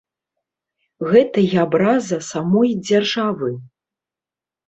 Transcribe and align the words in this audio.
Гэта 1.11 1.43
і 1.49 1.51
абраза 1.65 2.19
самой 2.31 2.71
дзяржавы. 2.87 3.51